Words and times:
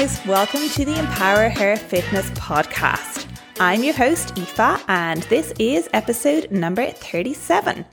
guys. 0.00 0.26
Welcome 0.26 0.66
to 0.70 0.84
the 0.86 0.98
Empower 0.98 1.50
Her 1.50 1.76
Fitness 1.76 2.30
podcast. 2.30 3.26
I'm 3.58 3.84
your 3.84 3.92
host, 3.92 4.38
Aoife, 4.38 4.82
and 4.88 5.22
this 5.24 5.52
is 5.58 5.90
episode 5.92 6.50
number 6.50 6.86
37. 6.90 7.84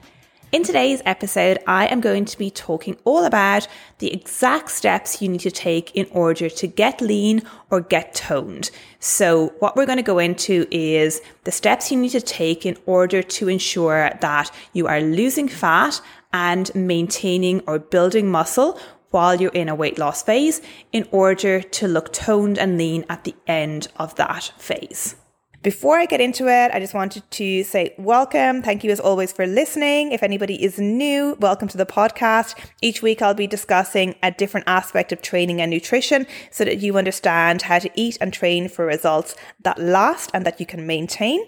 In 0.54 0.64
today's 0.64 1.02
episode, 1.04 1.60
I 1.68 1.88
am 1.88 2.00
going 2.00 2.24
to 2.24 2.38
be 2.38 2.50
talking 2.50 2.96
all 3.04 3.26
about 3.26 3.68
the 3.98 4.14
exact 4.14 4.72
steps 4.72 5.22
you 5.22 5.28
need 5.28 5.42
to 5.42 5.52
take 5.52 5.94
in 5.96 6.08
order 6.12 6.50
to 6.50 6.68
get 6.68 7.02
lean 7.02 7.42
or 7.72 7.82
get 7.82 8.14
toned. 8.14 8.72
So, 9.00 9.54
what 9.60 9.76
we're 9.76 9.86
going 9.86 9.98
to 9.98 10.14
go 10.14 10.20
into 10.20 10.66
is 10.72 11.22
the 11.44 11.52
steps 11.52 11.92
you 11.92 12.00
need 12.00 12.12
to 12.12 12.22
take 12.22 12.66
in 12.66 12.78
order 12.86 13.22
to 13.22 13.50
ensure 13.50 14.12
that 14.22 14.50
you 14.72 14.88
are 14.88 15.02
losing 15.02 15.50
fat 15.50 16.00
and 16.32 16.74
maintaining 16.74 17.60
or 17.68 17.80
building 17.80 18.32
muscle 18.32 18.80
while 19.12 19.40
you're 19.40 19.52
in 19.52 19.70
a 19.70 19.76
weight 19.76 19.98
loss 19.98 20.24
phase 20.24 20.62
in 20.92 21.08
order 21.12 21.62
to 21.62 21.88
look 21.88 22.12
toned 22.14 22.58
and 22.58 22.78
lean 22.78 23.06
at 23.10 23.24
the 23.24 23.36
end 23.48 23.88
of 23.98 24.16
that 24.16 24.52
phase. 24.58 25.16
Before 25.64 25.98
I 25.98 26.06
get 26.06 26.22
into 26.22 26.48
it, 26.48 26.72
I 26.72 26.80
just 26.80 26.94
wanted 26.94 27.30
to 27.30 27.64
say 27.64 27.94
welcome. 27.98 28.62
Thank 28.62 28.84
you 28.84 28.92
as 28.92 29.00
always 29.00 29.34
for 29.34 29.48
listening. 29.48 30.12
If 30.12 30.22
anybody 30.22 30.64
is 30.64 30.78
new, 30.78 31.36
welcome 31.40 31.68
to 31.68 31.78
the 31.78 31.86
podcast. 31.86 32.56
Each 32.82 33.02
week 33.02 33.22
I'll 33.22 33.34
be 33.34 33.48
discussing 33.48 34.16
a 34.22 34.32
different 34.32 34.68
aspect 34.70 35.12
of 35.12 35.22
training 35.22 35.60
and 35.60 35.72
nutrition 35.72 36.28
so 36.52 36.64
that 36.64 36.78
you 36.78 36.98
understand 36.98 37.64
how 37.64 37.80
to 37.80 37.90
eat 37.96 38.18
and 38.22 38.32
train 38.32 38.70
for 38.70 38.86
results 38.86 39.36
that 39.64 39.80
last 39.80 40.30
and 40.34 40.46
that 40.46 40.60
you 40.60 40.66
can 40.66 40.86
maintain. 40.86 41.44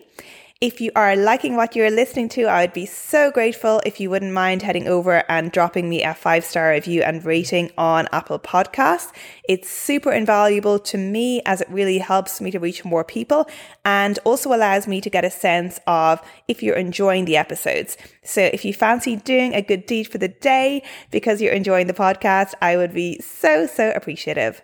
If 0.61 0.81
you 0.81 0.91
are 0.93 1.15
liking 1.15 1.55
what 1.55 1.73
you're 1.73 1.89
listening 1.89 2.27
to, 2.29 2.43
I 2.43 2.63
would 2.63 2.73
be 2.73 2.85
so 2.85 3.31
grateful 3.31 3.81
if 3.85 4.01
you 4.01 4.09
wouldn't 4.09 4.33
mind 4.33 4.61
heading 4.61 4.89
over 4.89 5.23
and 5.29 5.53
dropping 5.53 5.87
me 5.87 6.03
a 6.03 6.13
five 6.13 6.43
star 6.43 6.71
review 6.71 7.01
and 7.01 7.23
rating 7.23 7.71
on 7.77 8.09
Apple 8.11 8.39
Podcasts. 8.39 9.13
It's 9.47 9.69
super 9.69 10.11
invaluable 10.11 10.77
to 10.79 10.97
me 10.97 11.41
as 11.45 11.61
it 11.61 11.69
really 11.69 11.99
helps 11.99 12.41
me 12.41 12.51
to 12.51 12.59
reach 12.59 12.83
more 12.83 13.05
people 13.05 13.49
and 13.85 14.19
also 14.25 14.53
allows 14.53 14.85
me 14.85 14.99
to 14.99 15.09
get 15.09 15.23
a 15.23 15.29
sense 15.29 15.79
of 15.87 16.21
if 16.49 16.61
you're 16.61 16.75
enjoying 16.75 17.23
the 17.23 17.37
episodes. 17.37 17.95
So 18.21 18.41
if 18.41 18.65
you 18.65 18.73
fancy 18.73 19.15
doing 19.15 19.53
a 19.53 19.61
good 19.61 19.85
deed 19.85 20.09
for 20.09 20.17
the 20.17 20.27
day 20.27 20.83
because 21.09 21.41
you're 21.41 21.53
enjoying 21.53 21.87
the 21.87 21.93
podcast, 21.93 22.53
I 22.61 22.75
would 22.75 22.93
be 22.93 23.17
so, 23.21 23.65
so 23.65 23.93
appreciative. 23.95 24.61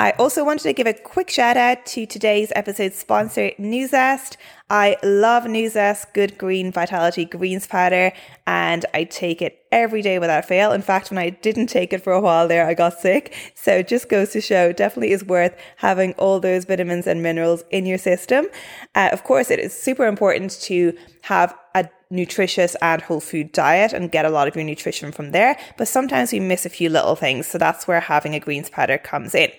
I 0.00 0.12
also 0.12 0.46
wanted 0.46 0.62
to 0.62 0.72
give 0.72 0.86
a 0.86 0.94
quick 0.94 1.28
shout 1.28 1.58
out 1.58 1.84
to 1.88 2.06
today's 2.06 2.50
episode 2.56 2.94
sponsor, 2.94 3.50
Nuzest. 3.58 4.38
I 4.70 4.96
love 5.02 5.44
Nuzest 5.44 6.14
Good 6.14 6.38
Green 6.38 6.72
Vitality 6.72 7.26
Greens 7.26 7.66
Powder, 7.66 8.10
and 8.46 8.86
I 8.94 9.04
take 9.04 9.42
it 9.42 9.62
every 9.70 10.00
day 10.00 10.18
without 10.18 10.46
fail. 10.46 10.72
In 10.72 10.80
fact, 10.80 11.10
when 11.10 11.18
I 11.18 11.28
didn't 11.28 11.66
take 11.66 11.92
it 11.92 12.02
for 12.02 12.14
a 12.14 12.20
while 12.22 12.48
there, 12.48 12.66
I 12.66 12.72
got 12.72 12.98
sick. 12.98 13.34
So 13.54 13.72
it 13.72 13.88
just 13.88 14.08
goes 14.08 14.30
to 14.30 14.40
show, 14.40 14.72
definitely 14.72 15.12
is 15.12 15.22
worth 15.22 15.54
having 15.76 16.14
all 16.14 16.40
those 16.40 16.64
vitamins 16.64 17.06
and 17.06 17.22
minerals 17.22 17.62
in 17.70 17.84
your 17.84 17.98
system. 17.98 18.46
Uh, 18.94 19.10
of 19.12 19.22
course, 19.22 19.50
it 19.50 19.58
is 19.58 19.78
super 19.78 20.06
important 20.06 20.58
to 20.62 20.96
have 21.24 21.54
a 21.74 21.90
nutritious 22.10 22.74
and 22.82 23.00
whole 23.02 23.20
food 23.20 23.52
diet 23.52 23.92
and 23.92 24.10
get 24.10 24.24
a 24.24 24.30
lot 24.30 24.48
of 24.48 24.56
your 24.56 24.64
nutrition 24.64 25.12
from 25.12 25.30
there. 25.30 25.56
But 25.78 25.86
sometimes 25.86 26.32
we 26.32 26.40
miss 26.40 26.66
a 26.66 26.70
few 26.70 26.88
little 26.88 27.14
things. 27.14 27.46
So 27.46 27.56
that's 27.56 27.86
where 27.86 28.00
having 28.00 28.34
a 28.34 28.40
greens 28.40 28.68
powder 28.68 28.98
comes 28.98 29.34
in. 29.34 29.50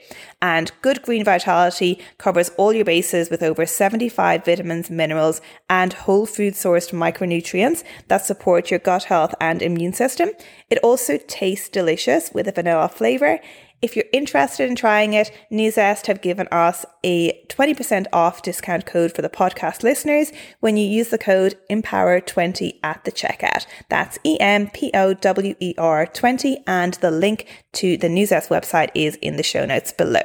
And 0.42 0.72
good 0.82 1.02
green 1.02 1.24
vitality 1.24 2.00
covers 2.18 2.50
all 2.58 2.74
your 2.74 2.84
bases 2.84 3.30
with 3.30 3.42
over 3.42 3.66
75 3.66 4.44
vitamins, 4.44 4.90
minerals, 4.90 5.40
and 5.70 5.94
whole 5.94 6.26
food 6.26 6.56
sourced 6.56 6.92
micronutrients 6.92 7.84
that 8.10 8.26
support 8.26 8.70
your 8.70 8.80
gut 8.80 9.06
health 9.06 9.34
and 9.40 9.62
immune 9.62 9.94
system. 9.94 10.32
It 10.70 10.80
also 10.80 11.18
tastes 11.28 11.70
delicious 11.70 12.32
with 12.34 12.48
a 12.48 12.52
vanilla 12.52 12.90
flavor. 12.90 13.40
If 13.82 13.96
you're 13.96 14.06
interested 14.14 14.70
in 14.70 14.76
trying 14.76 15.14
it, 15.14 15.32
Nuzest 15.52 16.06
have 16.06 16.22
given 16.22 16.48
us 16.52 16.86
a 17.04 17.44
20% 17.48 18.06
off 18.14 18.44
discount 18.44 18.86
code 18.86 19.12
for 19.12 19.24
the 19.24 19.30
podcast 19.30 19.82
listeners 19.82 20.32
when 20.60 20.78
you 20.78 20.86
use 20.86 21.10
the 21.10 21.18
code 21.18 21.58
EMPOWER20 21.70 22.80
at 22.84 23.04
the 23.06 23.12
checkout. 23.12 23.66
That's 23.90 24.20
E 24.24 24.40
M 24.40 24.70
P 24.70 24.92
O 24.94 25.16
W 25.16 25.56
E 25.60 25.74
R 25.80 26.06
20, 26.06 26.64
and 26.68 26.94
the 26.96 27.10
link 27.10 27.48
to 27.74 27.98
the 27.98 28.08
Nuzest 28.08 28.50
website 28.50 28.92
is 28.94 29.16
in 29.16 29.38
the 29.38 29.44
show 29.44 29.66
notes 29.66 29.92
below. 29.92 30.22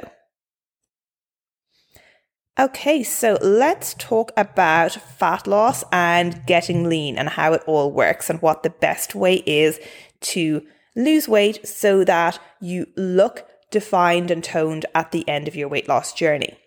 Okay, 2.59 3.01
so 3.01 3.39
let's 3.41 3.95
talk 3.95 4.31
about 4.37 4.91
fat 4.91 5.47
loss 5.47 5.83
and 5.91 6.43
getting 6.45 6.89
lean 6.89 7.17
and 7.17 7.29
how 7.29 7.53
it 7.53 7.63
all 7.65 7.91
works 7.91 8.29
and 8.29 8.41
what 8.41 8.61
the 8.61 8.69
best 8.69 9.15
way 9.15 9.43
is 9.45 9.79
to 10.21 10.63
lose 10.97 11.29
weight 11.29 11.65
so 11.65 12.03
that 12.03 12.39
you 12.59 12.87
look 12.97 13.47
defined 13.71 14.31
and 14.31 14.43
toned 14.43 14.85
at 14.93 15.11
the 15.11 15.27
end 15.29 15.47
of 15.47 15.55
your 15.55 15.69
weight 15.69 15.87
loss 15.87 16.11
journey. 16.11 16.57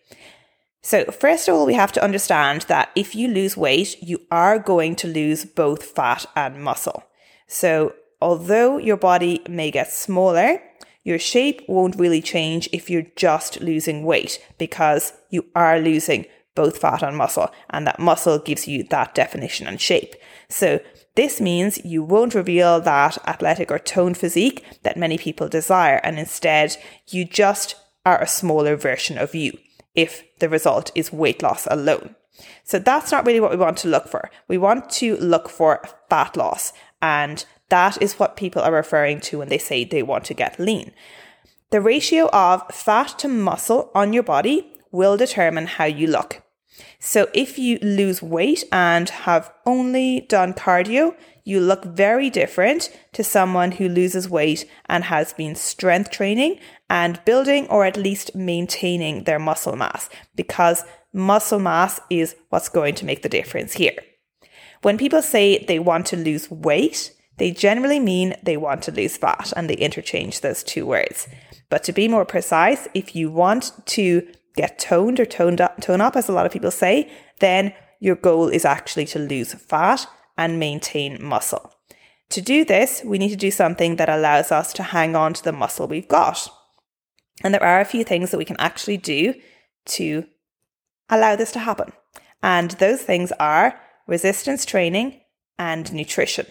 So, 0.83 1.05
first 1.07 1.47
of 1.47 1.55
all, 1.55 1.67
we 1.67 1.75
have 1.75 1.93
to 1.93 2.03
understand 2.03 2.63
that 2.63 2.91
if 2.95 3.15
you 3.15 3.29
lose 3.29 3.57
weight, 3.57 4.03
you 4.03 4.23
are 4.31 4.59
going 4.59 4.97
to 4.97 5.09
lose 5.09 5.45
both 5.45 5.85
fat 5.85 6.25
and 6.35 6.63
muscle. 6.63 7.05
So, 7.47 7.95
although 8.23 8.79
your 8.79 8.97
body 8.97 9.43
may 9.49 9.71
get 9.71 9.93
smaller, 9.93 10.63
your 11.05 11.19
shape 11.19 11.63
won't 11.69 11.97
really 11.97 12.23
change 12.23 12.69
if 12.73 12.89
you're 12.89 13.07
just 13.17 13.61
losing 13.61 14.05
weight 14.05 14.43
because 14.57 15.13
you 15.29 15.45
are 15.55 15.81
losing 15.81 16.25
both 16.55 16.79
fat 16.79 17.03
and 17.03 17.17
muscle, 17.17 17.51
and 17.71 17.87
that 17.87 17.99
muscle 17.99 18.39
gives 18.39 18.67
you 18.67 18.85
that 18.85 19.15
definition 19.15 19.67
and 19.67 19.81
shape. 19.81 20.15
So, 20.49 20.81
this 21.17 21.41
means 21.41 21.85
you 21.85 22.03
won't 22.03 22.35
reveal 22.35 22.81
that 22.81 23.19
athletic 23.27 23.71
or 23.71 23.79
toned 23.79 24.17
physique 24.17 24.65
that 24.83 24.97
many 24.97 25.19
people 25.19 25.49
desire, 25.49 26.01
and 26.03 26.19
instead, 26.19 26.77
you 27.09 27.25
just 27.25 27.75
are 28.07 28.21
a 28.21 28.27
smaller 28.27 28.77
version 28.77 29.19
of 29.19 29.35
you 29.35 29.59
if 29.95 30.23
the 30.39 30.49
result 30.49 30.91
is 30.95 31.13
weight 31.13 31.43
loss 31.43 31.67
alone. 31.71 32.15
So 32.65 32.79
that's 32.79 33.13
not 33.13 33.27
really 33.27 33.41
what 33.41 33.51
we 33.51 33.57
want 33.57 33.77
to 33.79 33.89
look 33.89 34.09
for. 34.09 34.31
We 34.49 34.57
want 34.57 34.89
to 34.91 35.17
look 35.17 35.49
for 35.49 35.83
fat 36.09 36.37
loss, 36.37 36.73
and 37.03 37.45
that 37.69 38.01
is 38.01 38.19
what 38.19 38.37
people 38.37 38.63
are 38.63 38.73
referring 38.73 39.21
to 39.21 39.39
when 39.39 39.49
they 39.49 39.59
say 39.59 39.85
they 39.85 40.03
want 40.03 40.25
to 40.27 40.35
get 40.35 40.59
lean. 40.59 40.93
The 41.71 41.81
ratio 41.81 42.29
of 42.33 42.67
fat 42.73 43.19
to 43.19 43.29
muscle 43.29 43.91
on 43.95 44.13
your 44.13 44.25
body 44.25 44.70
will 44.91 45.17
determine 45.17 45.67
how 45.67 45.85
you 45.85 46.07
look. 46.07 46.43
So 46.99 47.29
if 47.35 47.59
you 47.59 47.79
lose 47.83 48.23
weight 48.23 48.65
and 48.73 49.09
have 49.09 49.53
only 49.67 50.27
done 50.29 50.55
cardio, 50.55 51.15
you 51.45 51.61
look 51.61 51.85
very 51.85 52.31
different 52.31 52.91
to 53.13 53.25
someone 53.25 53.73
who 53.73 53.89
loses 53.89 54.29
weight 54.29 54.69
and 54.87 55.05
has 55.05 55.33
been 55.33 55.55
strength 55.55 56.11
training 56.11 56.61
and 56.89 57.25
building 57.25 57.67
or 57.69 57.85
at 57.85 57.97
least 57.97 58.35
maintaining 58.35 59.25
their 59.25 59.39
muscle 59.39 59.77
mass 59.77 60.09
because 60.37 60.85
muscle 61.13 61.59
mass 61.59 62.01
is 62.11 62.37
what's 62.51 62.69
going 62.69 62.95
to 62.97 63.07
make 63.07 63.23
the 63.23 63.29
difference 63.29 63.75
here. 63.75 63.97
When 64.83 64.99
people 64.99 65.23
say 65.23 65.65
they 65.65 65.79
want 65.79 66.07
to 66.07 66.17
lose 66.17 66.51
weight, 66.51 67.13
they 67.39 67.51
generally 67.51 68.01
mean 68.01 68.37
they 68.43 68.57
want 68.57 68.83
to 68.83 68.93
lose 68.93 69.17
fat 69.17 69.53
and 69.57 69.69
they 69.69 69.75
interchange 69.75 70.41
those 70.41 70.63
two 70.63 70.87
words. 70.87 71.27
But 71.69 71.85
to 71.85 71.93
be 71.93 72.09
more 72.09 72.25
precise, 72.25 72.89
if 72.95 73.15
you 73.15 73.31
want 73.31 73.73
to 73.87 74.27
get 74.57 74.79
toned 74.79 75.21
or 75.21 75.27
toned 75.27 75.61
up, 75.61 75.81
tone 75.81 76.01
up, 76.01 76.17
as 76.17 76.29
a 76.29 76.33
lot 76.33 76.47
of 76.47 76.53
people 76.53 76.71
say, 76.71 77.11
then 77.39 77.73
your 78.01 78.17
goal 78.17 78.49
is 78.49 78.65
actually 78.65 79.07
to 79.07 79.19
lose 79.19 79.55
fat 79.55 80.07
and 80.37 80.59
maintain 80.59 81.23
muscle. 81.23 81.73
To 82.31 82.41
do 82.41 82.65
this, 82.65 83.03
we 83.05 83.19
need 83.19 83.31
to 83.31 83.37
do 83.37 83.51
something 83.51 83.97
that 83.97 84.09
allows 84.09 84.53
us 84.53 84.73
to 84.75 84.83
hang 84.83 85.17
on 85.17 85.35
to 85.35 85.43
the 85.43 85.53
muscle 85.53 85.89
we've 85.89 86.09
got. 86.09 86.49
And 87.43 87.53
there 87.53 87.63
are 87.63 87.81
a 87.81 87.85
few 87.85 88.05
things 88.05 88.31
that 88.31 88.39
we 88.39 88.45
can 88.45 88.61
actually 88.61 88.97
do 88.97 89.35
to 89.87 90.27
allow 91.09 91.37
this 91.37 91.53
to 91.53 91.59
happen. 91.59 91.93
And 92.43 92.73
those 92.73 93.03
things 93.03 93.33
are 93.41 93.79
resistance 94.07 94.65
training 94.65 95.21
and 95.59 95.93
nutrition. 95.93 96.47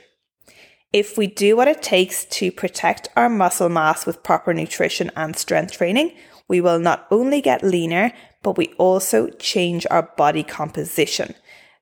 If 0.91 1.17
we 1.17 1.27
do 1.27 1.55
what 1.55 1.67
it 1.67 1.81
takes 1.81 2.25
to 2.25 2.51
protect 2.51 3.09
our 3.15 3.29
muscle 3.29 3.69
mass 3.69 4.05
with 4.05 4.23
proper 4.23 4.53
nutrition 4.53 5.11
and 5.15 5.35
strength 5.35 5.73
training, 5.73 6.15
we 6.49 6.59
will 6.59 6.79
not 6.79 7.07
only 7.09 7.39
get 7.39 7.63
leaner, 7.63 8.11
but 8.43 8.57
we 8.57 8.73
also 8.77 9.29
change 9.39 9.87
our 9.89 10.03
body 10.17 10.43
composition. 10.43 11.35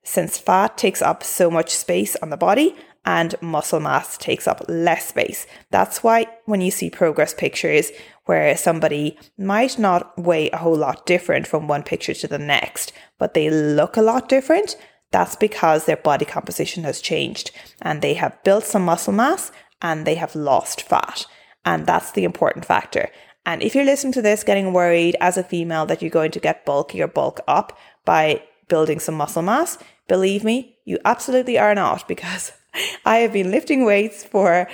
Since 0.04 0.38
fat 0.38 0.78
takes 0.78 1.02
up 1.02 1.24
so 1.24 1.50
much 1.50 1.74
space 1.74 2.14
on 2.16 2.30
the 2.30 2.36
body 2.36 2.76
and 3.04 3.34
muscle 3.40 3.80
mass 3.80 4.18
takes 4.18 4.46
up 4.46 4.62
less 4.68 5.08
space. 5.08 5.46
That's 5.70 6.02
why 6.02 6.26
when 6.44 6.60
you 6.60 6.70
see 6.70 6.90
progress 6.90 7.34
pictures 7.34 7.90
where 8.26 8.56
somebody 8.56 9.18
might 9.38 9.78
not 9.78 10.16
weigh 10.18 10.50
a 10.50 10.58
whole 10.58 10.76
lot 10.76 11.06
different 11.06 11.46
from 11.46 11.66
one 11.66 11.82
picture 11.82 12.14
to 12.14 12.28
the 12.28 12.38
next, 12.38 12.92
but 13.18 13.32
they 13.34 13.48
look 13.48 13.96
a 13.96 14.02
lot 14.02 14.28
different, 14.28 14.76
that's 15.10 15.36
because 15.36 15.86
their 15.86 15.96
body 15.96 16.26
composition 16.26 16.84
has 16.84 17.00
changed 17.00 17.50
and 17.80 18.02
they 18.02 18.14
have 18.14 18.42
built 18.44 18.64
some 18.64 18.84
muscle 18.84 19.14
mass 19.14 19.50
and 19.80 20.06
they 20.06 20.16
have 20.16 20.34
lost 20.34 20.82
fat. 20.82 21.24
And 21.64 21.86
that's 21.86 22.12
the 22.12 22.24
important 22.24 22.64
factor. 22.64 23.08
And 23.46 23.62
if 23.62 23.74
you're 23.74 23.84
listening 23.84 24.12
to 24.14 24.22
this 24.22 24.44
getting 24.44 24.72
worried 24.72 25.16
as 25.20 25.36
a 25.36 25.42
female 25.42 25.86
that 25.86 26.02
you're 26.02 26.10
going 26.10 26.30
to 26.32 26.40
get 26.40 26.66
bulky 26.66 27.00
or 27.00 27.08
bulk 27.08 27.40
up 27.48 27.78
by 28.04 28.42
building 28.68 28.98
some 28.98 29.14
muscle 29.14 29.42
mass, 29.42 29.78
believe 30.06 30.44
me, 30.44 30.76
you 30.84 30.98
absolutely 31.04 31.58
are 31.58 31.74
not 31.74 32.06
because 32.06 32.52
I 33.04 33.18
have 33.18 33.32
been 33.32 33.50
lifting 33.50 33.84
weights 33.84 34.24
for, 34.24 34.68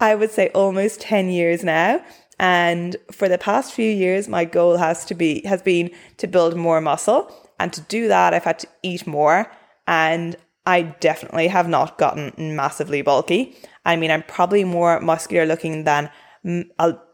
I 0.00 0.14
would 0.14 0.30
say, 0.30 0.48
almost 0.48 1.00
10 1.00 1.28
years 1.30 1.62
now. 1.62 2.02
And 2.38 2.96
for 3.12 3.28
the 3.28 3.38
past 3.38 3.72
few 3.72 3.90
years, 3.90 4.28
my 4.28 4.44
goal 4.44 4.76
has 4.76 5.04
to 5.06 5.14
be 5.14 5.40
has 5.46 5.62
been 5.62 5.90
to 6.18 6.26
build 6.26 6.54
more 6.54 6.80
muscle. 6.80 7.32
And 7.58 7.72
to 7.72 7.80
do 7.82 8.08
that, 8.08 8.34
I've 8.34 8.44
had 8.44 8.58
to 8.58 8.68
eat 8.82 9.06
more. 9.06 9.50
And 9.86 10.36
I 10.66 10.82
definitely 10.82 11.48
have 11.48 11.68
not 11.68 11.96
gotten 11.96 12.56
massively 12.56 13.00
bulky. 13.00 13.56
I 13.86 13.96
mean, 13.96 14.10
I'm 14.10 14.24
probably 14.24 14.64
more 14.64 15.00
muscular 15.00 15.46
looking 15.46 15.84
than 15.84 16.10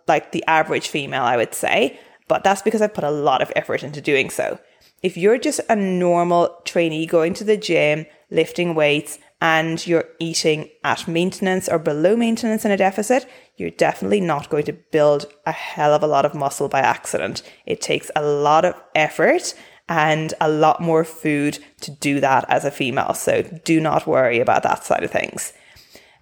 like 0.09 0.33
the 0.33 0.45
average 0.47 0.89
female, 0.89 1.23
I 1.23 1.37
would 1.37 1.55
say. 1.55 1.99
But 2.29 2.45
that's 2.45 2.63
because 2.63 2.81
I've 2.81 2.95
put 2.95 3.05
a 3.05 3.11
lot 3.11 3.43
of 3.43 3.53
effort 3.57 3.83
into 3.83 4.01
doing 4.01 4.31
so. 4.31 4.59
If 5.03 5.17
you're 5.17 5.39
just 5.39 5.61
a 5.69 5.77
normal 5.77 6.57
trainee 6.65 7.07
going 7.07 7.35
to 7.35 7.45
the 7.45 7.57
gym, 7.57 8.07
lifting 8.31 8.75
weights, 8.75 9.19
and 9.41 9.85
you're 9.89 10.09
eating 10.21 10.71
at 10.85 11.09
maintenance 11.09 11.69
or 11.69 11.79
below 11.81 12.15
maintenance 12.15 12.65
in 12.65 12.71
a 12.71 12.77
deficit, 12.77 13.29
you're 13.57 13.71
definitely 13.71 14.21
not 14.21 14.49
going 14.49 14.65
to 14.65 14.73
build 14.73 15.27
a 15.45 15.53
hell 15.53 15.93
of 15.93 16.03
a 16.05 16.07
lot 16.07 16.25
of 16.25 16.33
muscle 16.33 16.69
by 16.69 16.79
accident. 16.79 17.43
It 17.67 17.81
takes 17.81 18.09
a 18.15 18.23
lot 18.23 18.65
of 18.65 18.81
effort 18.95 19.55
and 19.89 20.33
a 20.41 20.49
lot 20.49 20.81
more 20.81 21.03
food 21.03 21.59
to 21.81 21.91
do 21.91 22.21
that 22.21 22.45
as 22.49 22.65
a 22.65 22.71
female. 22.71 23.15
So 23.15 23.43
do 23.65 23.81
not 23.81 24.07
worry 24.07 24.39
about 24.39 24.63
that 24.63 24.85
side 24.85 25.03
of 25.03 25.11
things. 25.11 25.53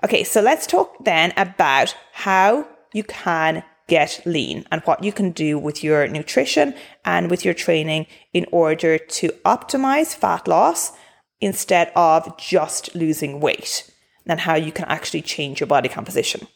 Okay, 0.03 0.25
so 0.25 0.41
let's 0.41 0.67
talk 0.67 1.05
then 1.05 1.35
about 1.37 1.95
how 2.13 2.67
you 2.93 3.05
can 3.05 3.63
get 3.89 4.21
lean 4.25 4.65
and 4.71 4.83
what 4.83 5.03
you 5.03 5.13
can 5.13 5.33
do 5.33 5.59
with 5.59 5.83
your 5.83 6.07
nutrition 6.07 6.75
and 7.05 7.31
with 7.31 7.45
your 7.45 7.55
training 7.55 8.07
in 8.33 8.47
order 8.53 8.97
to 8.97 9.29
optimize 9.45 10.15
fat 10.15 10.47
loss 10.47 10.93
instead 11.41 11.91
of 11.97 12.39
just 12.39 12.95
losing 12.95 13.41
weight 13.41 13.91
and 14.27 14.41
how 14.41 14.55
you 14.55 14.71
can 14.71 14.85
actually 14.85 15.23
change 15.23 15.59
your 15.59 15.67
body 15.67 15.89
composition. 15.89 16.47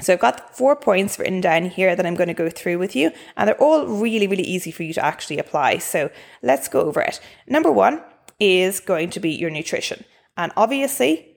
So 0.00 0.12
I've 0.12 0.20
got 0.20 0.54
four 0.56 0.76
points 0.76 1.18
written 1.18 1.40
down 1.40 1.66
here 1.66 1.96
that 1.96 2.04
I'm 2.04 2.16
going 2.16 2.28
to 2.28 2.34
go 2.34 2.50
through 2.50 2.78
with 2.78 2.94
you, 2.94 3.12
and 3.36 3.48
they're 3.48 3.62
all 3.62 3.86
really, 3.86 4.26
really 4.26 4.42
easy 4.42 4.70
for 4.70 4.82
you 4.82 4.92
to 4.92 5.04
actually 5.04 5.38
apply. 5.38 5.78
So 5.78 6.10
let's 6.42 6.68
go 6.68 6.80
over 6.80 7.00
it. 7.00 7.18
Number 7.46 7.72
one 7.72 8.02
is 8.38 8.80
going 8.80 9.08
to 9.10 9.20
be 9.20 9.30
your 9.30 9.48
nutrition. 9.48 10.04
And 10.36 10.52
obviously, 10.54 11.36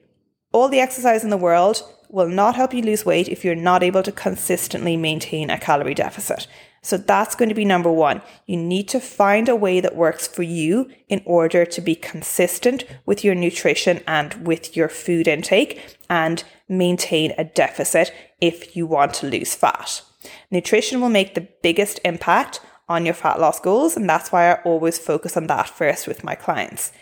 all 0.52 0.68
the 0.68 0.80
exercise 0.80 1.24
in 1.24 1.30
the 1.30 1.38
world 1.38 1.82
will 2.12 2.28
not 2.28 2.56
help 2.56 2.74
you 2.74 2.82
lose 2.82 3.06
weight 3.06 3.28
if 3.28 3.44
you're 3.44 3.54
not 3.54 3.82
able 3.82 4.02
to 4.02 4.12
consistently 4.12 4.96
maintain 4.96 5.48
a 5.48 5.58
calorie 5.58 5.94
deficit. 5.94 6.46
So 6.82 6.96
that's 6.96 7.34
going 7.34 7.50
to 7.50 7.54
be 7.54 7.64
number 7.64 7.92
one. 7.92 8.22
You 8.46 8.56
need 8.56 8.88
to 8.88 9.00
find 9.00 9.48
a 9.48 9.56
way 9.56 9.80
that 9.80 9.96
works 9.96 10.26
for 10.26 10.42
you 10.42 10.90
in 11.08 11.22
order 11.26 11.66
to 11.66 11.80
be 11.80 11.94
consistent 11.94 12.84
with 13.04 13.22
your 13.22 13.34
nutrition 13.34 14.00
and 14.06 14.46
with 14.46 14.76
your 14.76 14.88
food 14.88 15.28
intake 15.28 15.98
and 16.08 16.42
maintain 16.68 17.34
a 17.36 17.44
deficit 17.44 18.12
if 18.40 18.74
you 18.74 18.86
want 18.86 19.14
to 19.14 19.26
lose 19.26 19.54
fat. 19.54 20.02
Nutrition 20.50 21.00
will 21.00 21.10
make 21.10 21.34
the 21.34 21.48
biggest 21.62 22.00
impact 22.04 22.60
on 22.88 23.04
your 23.04 23.14
fat 23.14 23.38
loss 23.38 23.60
goals, 23.60 23.96
and 23.96 24.08
that's 24.08 24.32
why 24.32 24.50
I 24.50 24.62
always 24.62 24.98
focus 24.98 25.36
on 25.36 25.46
that 25.46 25.68
first 25.68 26.08
with 26.08 26.24
my 26.24 26.34
clients. 26.34 26.92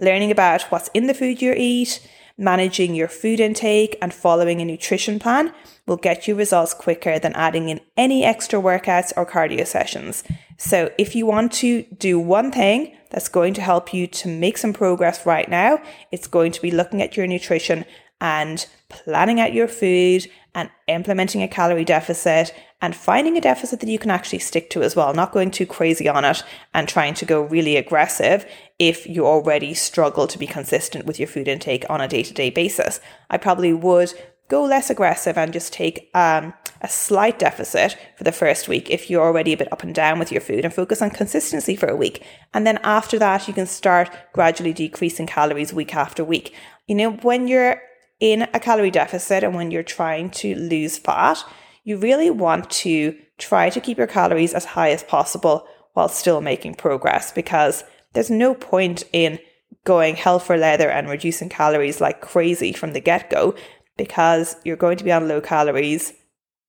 Learning 0.00 0.30
about 0.30 0.62
what's 0.62 0.90
in 0.94 1.06
the 1.06 1.14
food 1.14 1.40
you 1.42 1.54
eat, 1.56 2.00
managing 2.38 2.94
your 2.94 3.08
food 3.08 3.40
intake, 3.40 3.98
and 4.00 4.14
following 4.14 4.60
a 4.60 4.64
nutrition 4.64 5.18
plan 5.18 5.52
will 5.86 5.96
get 5.96 6.28
you 6.28 6.34
results 6.34 6.72
quicker 6.72 7.18
than 7.18 7.32
adding 7.34 7.68
in 7.68 7.80
any 7.96 8.24
extra 8.24 8.60
workouts 8.60 9.12
or 9.16 9.26
cardio 9.26 9.66
sessions. 9.66 10.22
So, 10.56 10.90
if 10.96 11.14
you 11.14 11.26
want 11.26 11.52
to 11.54 11.82
do 11.98 12.18
one 12.18 12.52
thing 12.52 12.96
that's 13.10 13.28
going 13.28 13.54
to 13.54 13.60
help 13.60 13.92
you 13.92 14.06
to 14.06 14.28
make 14.28 14.58
some 14.58 14.72
progress 14.72 15.26
right 15.26 15.48
now, 15.48 15.82
it's 16.12 16.26
going 16.26 16.52
to 16.52 16.62
be 16.62 16.70
looking 16.70 17.02
at 17.02 17.16
your 17.16 17.26
nutrition 17.26 17.84
and 18.20 18.66
planning 18.88 19.40
out 19.40 19.52
your 19.52 19.68
food 19.68 20.26
and 20.54 20.70
implementing 20.88 21.42
a 21.42 21.48
calorie 21.48 21.84
deficit 21.84 22.52
and 22.80 22.94
finding 22.94 23.36
a 23.36 23.40
deficit 23.40 23.80
that 23.80 23.88
you 23.88 23.98
can 23.98 24.10
actually 24.10 24.38
stick 24.38 24.70
to 24.70 24.82
as 24.82 24.96
well, 24.96 25.14
not 25.14 25.32
going 25.32 25.50
too 25.50 25.66
crazy 25.66 26.08
on 26.08 26.24
it 26.24 26.42
and 26.74 26.88
trying 26.88 27.14
to 27.14 27.24
go 27.24 27.42
really 27.42 27.76
aggressive 27.76 28.46
if 28.78 29.06
you 29.06 29.26
already 29.26 29.74
struggle 29.74 30.26
to 30.26 30.38
be 30.38 30.46
consistent 30.46 31.04
with 31.04 31.18
your 31.18 31.28
food 31.28 31.48
intake 31.48 31.84
on 31.90 32.00
a 32.00 32.08
day 32.08 32.22
to 32.22 32.32
day 32.32 32.50
basis. 32.50 33.00
I 33.28 33.36
probably 33.36 33.72
would 33.72 34.14
go 34.48 34.64
less 34.64 34.88
aggressive 34.88 35.36
and 35.36 35.52
just 35.52 35.72
take 35.72 36.10
um, 36.14 36.54
a 36.80 36.88
slight 36.88 37.38
deficit 37.38 37.96
for 38.16 38.24
the 38.24 38.32
first 38.32 38.68
week 38.68 38.88
if 38.88 39.10
you're 39.10 39.24
already 39.24 39.52
a 39.52 39.56
bit 39.56 39.72
up 39.72 39.82
and 39.82 39.94
down 39.94 40.18
with 40.18 40.32
your 40.32 40.40
food 40.40 40.64
and 40.64 40.72
focus 40.72 41.02
on 41.02 41.10
consistency 41.10 41.76
for 41.76 41.88
a 41.88 41.96
week. 41.96 42.24
And 42.54 42.66
then 42.66 42.78
after 42.78 43.18
that, 43.18 43.48
you 43.48 43.54
can 43.54 43.66
start 43.66 44.10
gradually 44.32 44.72
decreasing 44.72 45.26
calories 45.26 45.72
week 45.72 45.94
after 45.94 46.24
week. 46.24 46.54
You 46.86 46.94
know, 46.94 47.12
when 47.12 47.48
you're 47.48 47.82
in 48.20 48.42
a 48.54 48.60
calorie 48.60 48.90
deficit 48.90 49.44
and 49.44 49.54
when 49.54 49.70
you're 49.70 49.82
trying 49.82 50.30
to 50.30 50.54
lose 50.54 50.98
fat, 50.98 51.44
you 51.84 51.96
really 51.96 52.30
want 52.30 52.70
to 52.70 53.16
try 53.38 53.70
to 53.70 53.80
keep 53.80 53.98
your 53.98 54.06
calories 54.06 54.54
as 54.54 54.64
high 54.64 54.90
as 54.90 55.02
possible 55.02 55.66
while 55.92 56.08
still 56.08 56.40
making 56.40 56.74
progress 56.74 57.32
because 57.32 57.84
there's 58.18 58.30
no 58.30 58.52
point 58.52 59.04
in 59.12 59.38
going 59.84 60.16
hell 60.16 60.40
for 60.40 60.56
leather 60.56 60.90
and 60.90 61.08
reducing 61.08 61.48
calories 61.48 62.00
like 62.00 62.20
crazy 62.20 62.72
from 62.72 62.92
the 62.92 62.98
get 63.00 63.30
go 63.30 63.54
because 63.96 64.56
you're 64.64 64.74
going 64.74 64.98
to 64.98 65.04
be 65.04 65.12
on 65.12 65.28
low 65.28 65.40
calories 65.40 66.12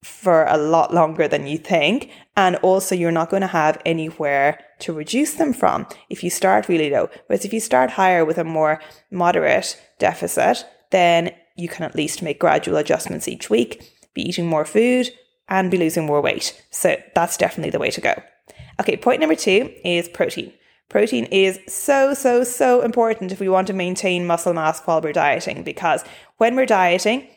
for 0.04 0.46
a 0.46 0.58
lot 0.58 0.94
longer 0.94 1.28
than 1.28 1.48
you 1.48 1.58
think. 1.58 2.12
And 2.38 2.58
also, 2.58 2.94
you're 2.94 3.10
not 3.10 3.32
going 3.32 3.42
to 3.42 3.48
have 3.48 3.82
anywhere 3.84 4.60
to 4.82 4.94
reduce 4.94 5.34
them 5.34 5.52
from 5.52 5.88
if 6.08 6.24
you 6.24 6.30
start 6.30 6.70
really 6.70 6.92
low. 6.92 7.10
Whereas 7.26 7.46
if 7.46 7.52
you 7.52 7.60
start 7.60 7.90
higher 7.90 8.24
with 8.24 8.38
a 8.38 8.44
more 8.44 8.80
moderate 9.10 9.76
deficit, 9.98 10.64
then 10.92 11.32
you 11.56 11.68
can 11.68 11.84
at 11.84 11.96
least 11.96 12.22
make 12.22 12.40
gradual 12.40 12.78
adjustments 12.78 13.28
each 13.28 13.50
week, 13.50 13.92
be 14.14 14.22
eating 14.22 14.46
more 14.46 14.66
food, 14.66 15.10
and 15.48 15.72
be 15.72 15.80
losing 15.80 16.06
more 16.06 16.22
weight. 16.22 16.64
So 16.70 17.02
that's 17.16 17.38
definitely 17.38 17.72
the 17.72 17.80
way 17.80 17.90
to 17.90 18.02
go. 18.02 18.22
Okay, 18.80 18.98
point 18.98 19.20
number 19.20 19.36
two 19.36 19.74
is 19.84 20.08
protein. 20.08 20.54
Protein 20.90 21.26
is 21.26 21.60
so, 21.68 22.14
so, 22.14 22.44
so 22.44 22.82
important 22.82 23.32
if 23.32 23.40
we 23.40 23.48
want 23.48 23.68
to 23.68 23.74
maintain 23.74 24.26
muscle 24.26 24.54
mass 24.54 24.82
while 24.82 25.02
we're 25.02 25.14
dieting 25.14 25.64
because 25.64 26.04
when 26.38 26.56
we're 26.56 26.66
dieting, 26.66 27.28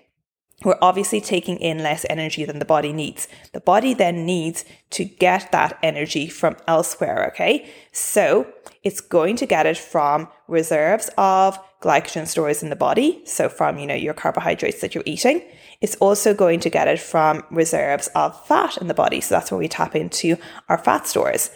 we're 0.65 0.79
obviously 0.81 1.21
taking 1.21 1.59
in 1.59 1.79
less 1.79 2.07
energy 2.09 2.45
than 2.45 2.59
the 2.59 2.65
body 2.65 2.93
needs. 2.93 3.29
The 3.53 3.61
body 3.61 3.95
then 3.95 4.25
needs 4.25 4.65
to 4.91 5.05
get 5.05 5.53
that 5.53 5.79
energy 5.83 6.29
from 6.29 6.57
elsewhere, 6.67 7.27
okay? 7.29 7.69
So 7.91 8.47
it's 8.83 9.01
going 9.01 9.37
to 9.37 9.47
get 9.47 9.67
it 9.67 9.77
from 9.77 10.29
reserves 10.49 11.11
of 11.19 11.59
glycogen 11.81 12.27
stores 12.27 12.63
in 12.63 12.71
the 12.71 12.77
body. 12.77 13.23
So 13.25 13.49
from, 13.49 13.79
you 13.79 13.87
know, 13.87 13.95
your 13.95 14.15
carbohydrates 14.15 14.81
that 14.81 14.95
you're 14.95 15.05
eating. 15.05 15.43
It's 15.81 15.97
also 15.97 16.33
going 16.33 16.61
to 16.61 16.71
get 16.71 16.87
it 16.87 17.01
from 17.01 17.45
reserves 17.51 18.09
of 18.15 18.47
fat 18.47 18.79
in 18.79 18.87
the 18.87 18.95
body. 18.95 19.21
So 19.21 19.35
that's 19.35 19.51
where 19.51 19.59
we 19.59 19.69
tap 19.69 19.97
into 19.97 20.37
our 20.69 20.79
fat 20.79 21.07
stores. 21.07 21.51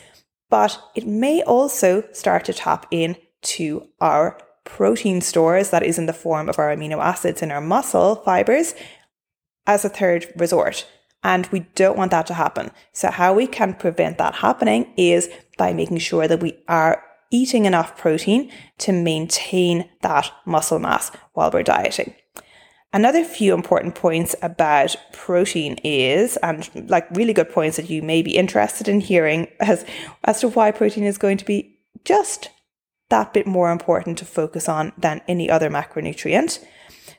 But 0.49 0.81
it 0.95 1.07
may 1.07 1.43
also 1.43 2.05
start 2.13 2.45
to 2.45 2.53
tap 2.53 2.87
into 2.91 3.89
our 4.01 4.39
protein 4.65 5.21
stores 5.21 5.71
that 5.71 5.83
is 5.83 5.99
in 5.99 6.07
the 6.07 6.13
form 6.13 6.49
of 6.49 6.59
our 6.59 6.75
amino 6.75 6.99
acids 6.99 7.43
in 7.43 7.51
our 7.51 7.61
muscle 7.61 8.17
fibers 8.17 8.75
as 9.67 9.85
a 9.85 9.89
third 9.89 10.33
resort. 10.37 10.87
And 11.23 11.47
we 11.47 11.61
don't 11.75 11.97
want 11.97 12.11
that 12.11 12.27
to 12.27 12.35
happen. 12.35 12.71
So, 12.93 13.11
how 13.11 13.35
we 13.35 13.47
can 13.47 13.75
prevent 13.75 14.19
that 14.19 14.37
happening 14.37 14.93
is 14.97 15.29
by 15.59 15.73
making 15.73 15.99
sure 15.99 16.29
that 16.29 16.41
we 16.41 16.59
are 16.69 17.03
eating 17.31 17.65
enough 17.65 17.97
protein 17.97 18.53
to 18.79 18.93
maintain 18.93 19.89
that 20.03 20.31
muscle 20.45 20.79
mass 20.79 21.11
while 21.33 21.51
we're 21.51 21.63
dieting. 21.63 22.15
Another 22.97 23.25
few 23.25 23.53
important 23.53 23.95
points 23.95 24.35
about 24.41 24.97
protein 25.13 25.75
is, 25.85 26.39
and 26.39 26.89
like 26.89 27.07
really 27.11 27.35
good 27.35 27.51
points 27.51 27.77
that 27.77 27.91
you 27.91 28.01
may 28.01 28.23
be 28.23 28.39
interested 28.39 28.89
in 28.89 29.03
hearing 29.03 29.49
as, 29.61 29.85
as 30.25 30.41
to 30.41 30.49
why 30.49 30.71
protein 30.71 31.05
is 31.05 31.19
going 31.19 31.37
to 31.37 31.45
be 31.45 31.79
just 32.07 32.49
that 33.11 33.35
bit 33.35 33.47
more 33.47 33.71
important 33.71 34.17
to 34.17 34.25
focus 34.25 34.67
on 34.67 34.95
than 34.97 35.21
any 35.29 35.51
other 35.51 35.69
macronutrient. 35.69 36.65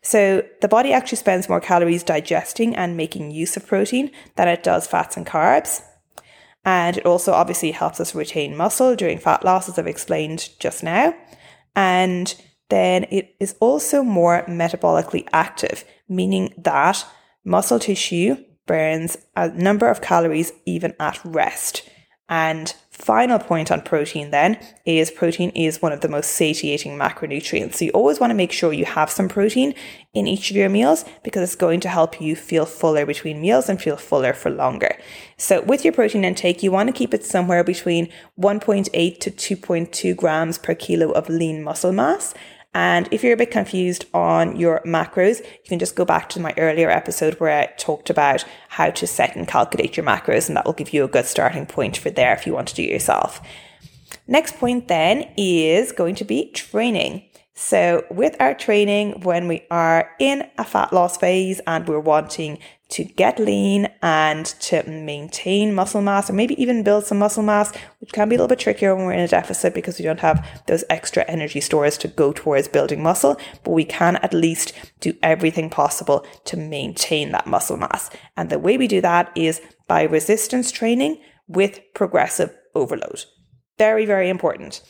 So 0.02 0.44
the 0.62 0.68
body 0.68 0.94
actually 0.94 1.20
spends 1.20 1.48
more 1.48 1.62
calories 1.62 2.02
digesting 2.02 2.76
and 2.76 2.98
making 2.98 3.30
use 3.30 3.56
of 3.56 3.68
protein 3.68 4.10
than 4.36 4.48
it 4.48 4.64
does 4.64 4.88
fats 4.88 5.16
and 5.16 5.28
carbs. 5.28 5.84
And 6.66 6.98
it 6.98 7.06
also 7.06 7.34
obviously 7.34 7.70
helps 7.70 8.00
us 8.00 8.16
retain 8.16 8.58
muscle 8.58 8.96
during 8.96 9.20
fat 9.20 9.46
loss, 9.46 9.70
as 9.70 9.78
I've 9.78 9.86
explained 9.86 10.50
just 10.58 10.84
now. 10.84 11.16
And 11.76 12.34
then 12.70 13.06
it 13.10 13.36
is 13.40 13.56
also 13.60 14.04
more 14.04 14.44
metabolically 14.48 15.28
active, 15.32 15.84
meaning 16.10 16.54
that 16.58 17.06
muscle 17.44 17.80
tissue 17.80 18.38
burns 18.66 19.18
a 19.36 19.50
number 19.50 19.88
of 19.88 20.02
calories 20.02 20.52
even 20.66 20.94
at 21.00 21.20
rest. 21.24 21.90
And 22.30 22.74
final 22.92 23.40
point 23.40 23.72
on 23.72 23.82
protein 23.82 24.32
then 24.32 24.60
is 24.86 25.12
protein 25.12 25.50
is 25.52 25.82
one 25.82 25.94
of 25.94 26.02
the 26.02 26.10
most 26.10 26.32
satiating 26.32 26.98
macronutrients. 26.98 27.76
So 27.76 27.86
you 27.86 27.92
always 27.92 28.20
want 28.20 28.32
to 28.32 28.36
make 28.36 28.52
sure 28.52 28.74
you 28.74 28.84
have 28.84 29.10
some 29.10 29.30
protein 29.30 29.74
in 30.14 30.28
each 30.28 30.52
of 30.52 30.58
your 30.58 30.68
meals 30.68 31.06
because 31.24 31.44
it's 31.44 31.56
going 31.56 31.80
to 31.82 31.90
help 31.90 32.20
you 32.20 32.36
feel 32.36 32.66
fuller 32.66 33.06
between 33.06 33.40
meals 33.40 33.70
and 33.70 33.82
feel 33.82 33.96
fuller 33.96 34.34
for 34.34 34.50
longer. 34.50 34.98
So 35.38 35.62
with 35.62 35.86
your 35.86 35.94
protein 35.94 36.26
intake, 36.26 36.62
you 36.62 36.72
want 36.72 36.88
to 36.88 36.94
keep 36.94 37.14
it 37.14 37.24
somewhere 37.24 37.64
between 37.64 38.12
1.8 38.38 39.20
to 39.20 39.32
2.2 39.32 40.16
grams 40.18 40.58
per 40.58 40.76
kilo 40.76 41.12
of 41.12 41.30
lean 41.30 41.64
muscle 41.64 41.94
mass 41.94 42.34
And 42.78 43.10
if 43.10 43.24
you're 43.24 43.34
a 43.34 43.38
bit 43.38 43.50
confused 43.50 44.06
on 44.14 44.56
your 44.56 44.82
macros, 44.86 45.40
you 45.40 45.68
can 45.68 45.80
just 45.80 45.96
go 45.96 46.06
back 46.06 46.30
to 46.30 46.40
my 46.40 46.54
earlier 46.60 46.92
episode 46.92 47.34
where 47.40 47.60
I 47.60 47.74
talked 47.78 48.12
about 48.12 48.46
how 48.70 48.92
to 48.92 49.08
set 49.08 49.36
and 49.36 49.48
calculate 49.48 49.98
your 49.98 50.06
macros, 50.06 50.48
and 50.48 50.56
that 50.56 50.64
will 50.64 50.74
give 50.74 50.94
you 50.94 51.04
a 51.04 51.08
good 51.08 51.26
starting 51.26 51.66
point 51.66 51.98
for 51.98 52.12
there 52.12 52.34
if 52.34 52.46
you 52.46 52.54
want 52.54 52.68
to 52.68 52.76
do 52.76 52.84
it 52.84 52.92
yourself. 52.92 53.42
Next 54.28 54.58
point 54.58 54.90
then 54.90 55.28
is 55.36 55.92
going 55.92 56.14
to 56.16 56.24
be 56.24 56.52
training. 56.52 57.24
So, 57.56 58.06
with 58.12 58.36
our 58.40 58.54
training, 58.54 59.22
when 59.22 59.48
we 59.48 59.66
are 59.72 60.12
in 60.20 60.48
a 60.60 60.64
fat 60.64 60.94
loss 60.94 61.18
phase 61.18 61.60
and 61.66 61.88
we're 61.88 62.00
wanting 62.00 62.60
to 62.90 63.04
get 63.04 63.40
lean 63.40 63.90
and 64.02 64.46
to 64.46 64.84
maintain 64.90 65.76
muscle 65.76 66.02
mass, 66.02 66.30
or 66.30 66.34
maybe 66.34 66.62
even 66.62 66.84
build 66.84 67.06
some 67.06 67.20
muscle 67.20 67.44
mass, 67.44 67.76
which 68.00 68.12
can 68.12 68.30
be 68.30 68.36
a 68.36 68.38
little 68.38 68.48
bit 68.48 68.60
trickier 68.60 68.96
when 68.96 69.06
we're 69.06 69.14
in 69.14 69.20
a 69.20 69.28
deficit 69.28 69.74
because 69.74 70.00
we 70.00 70.06
don't 70.06 70.22
have 70.22 70.46
those 70.68 70.84
extra 70.90 71.24
energy 71.28 71.60
stores 71.60 71.98
to 71.98 72.08
go 72.08 72.32
towards 72.32 72.68
building 72.68 73.04
muscle, 73.04 73.40
but 73.64 73.72
we 73.72 73.84
can 73.84 74.16
at 74.18 74.34
least 74.34 74.74
do 75.00 75.14
everything 75.22 75.70
possible 75.70 76.26
to 76.46 76.56
maintain 76.56 77.32
that 77.32 77.48
muscle 77.48 77.78
mass. 77.78 78.10
And 78.38 78.50
the 78.50 78.60
way 78.60 78.78
we 78.78 78.88
do 78.88 79.02
that 79.02 79.32
is 79.36 79.62
by 79.88 80.04
resistance 80.04 80.72
training 80.72 81.22
with 81.48 81.80
progressive 81.94 82.56
overload. 82.74 83.26
Very, 83.78 84.06
very 84.06 84.30
important. 84.30 84.82